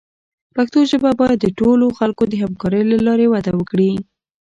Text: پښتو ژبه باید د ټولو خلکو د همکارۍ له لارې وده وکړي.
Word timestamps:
پښتو 0.55 0.79
ژبه 0.91 1.09
باید 1.19 1.39
د 1.41 1.47
ټولو 1.59 1.85
خلکو 1.99 2.23
د 2.27 2.33
همکارۍ 2.43 2.83
له 2.91 2.97
لارې 3.07 3.25
وده 3.29 3.51
وکړي. 3.55 3.91